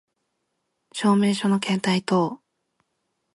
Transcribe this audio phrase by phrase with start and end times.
[0.93, 2.39] 証明書の携帯等